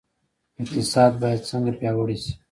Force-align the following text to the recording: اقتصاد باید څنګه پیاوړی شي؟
اقتصاد 0.61 1.11
باید 1.21 1.41
څنګه 1.49 1.71
پیاوړی 1.79 2.17
شي؟ 2.23 2.33